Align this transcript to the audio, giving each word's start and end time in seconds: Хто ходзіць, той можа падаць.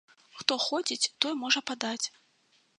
Хто 0.39 0.57
ходзіць, 0.63 1.11
той 1.27 1.37
можа 1.45 1.65
падаць. 1.71 2.05